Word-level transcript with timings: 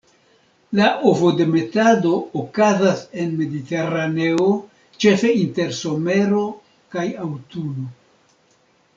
La 0.77 0.85
ovodemetado 1.07 2.13
okazas 2.43 3.03
en 3.23 3.35
Mediteraneo 3.41 4.47
ĉefe 5.05 5.31
inter 5.43 5.75
somero 5.81 6.45
kaj 6.97 7.05
aŭtuno. 7.27 7.85